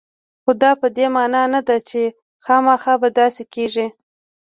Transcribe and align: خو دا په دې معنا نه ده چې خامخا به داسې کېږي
خو 0.43 0.51
دا 0.63 0.71
په 0.81 0.87
دې 0.95 1.05
معنا 1.15 1.43
نه 1.53 1.61
ده 1.67 1.77
چې 1.89 2.01
خامخا 2.43 2.93
به 3.01 3.09
داسې 3.19 3.43
کېږي 3.53 3.87